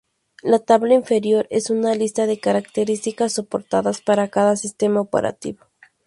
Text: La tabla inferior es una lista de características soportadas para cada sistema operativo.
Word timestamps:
La 0.41 0.57
tabla 0.57 0.95
inferior 0.95 1.45
es 1.51 1.69
una 1.69 1.93
lista 1.93 2.25
de 2.25 2.39
características 2.39 3.33
soportadas 3.33 4.01
para 4.01 4.29
cada 4.29 4.55
sistema 4.55 4.99
operativo. 4.99 5.63